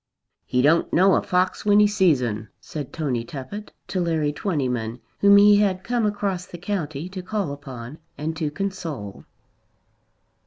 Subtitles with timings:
[0.47, 4.99] "He don't know a fox when he sees 'un," said Tony Tuppett to Larry Twentyman,
[5.19, 9.25] whom he had come across the county to call upon and to console.